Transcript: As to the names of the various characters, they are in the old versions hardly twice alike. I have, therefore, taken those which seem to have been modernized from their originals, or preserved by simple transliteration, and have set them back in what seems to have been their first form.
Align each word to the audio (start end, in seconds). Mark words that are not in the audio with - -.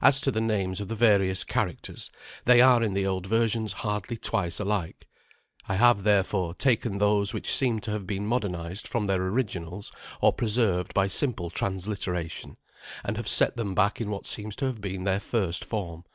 As 0.00 0.20
to 0.22 0.32
the 0.32 0.40
names 0.40 0.80
of 0.80 0.88
the 0.88 0.96
various 0.96 1.44
characters, 1.44 2.10
they 2.46 2.60
are 2.60 2.82
in 2.82 2.94
the 2.94 3.06
old 3.06 3.28
versions 3.28 3.74
hardly 3.74 4.16
twice 4.16 4.58
alike. 4.58 5.06
I 5.68 5.76
have, 5.76 6.02
therefore, 6.02 6.52
taken 6.52 6.98
those 6.98 7.32
which 7.32 7.48
seem 7.48 7.78
to 7.82 7.92
have 7.92 8.04
been 8.04 8.26
modernized 8.26 8.88
from 8.88 9.04
their 9.04 9.22
originals, 9.22 9.92
or 10.20 10.32
preserved 10.32 10.92
by 10.94 11.06
simple 11.06 11.48
transliteration, 11.48 12.56
and 13.04 13.16
have 13.16 13.28
set 13.28 13.56
them 13.56 13.72
back 13.72 14.00
in 14.00 14.10
what 14.10 14.26
seems 14.26 14.56
to 14.56 14.64
have 14.66 14.80
been 14.80 15.04
their 15.04 15.20
first 15.20 15.64
form. 15.64 16.06